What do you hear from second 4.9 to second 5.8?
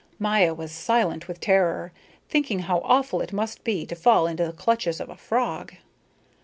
of a frog.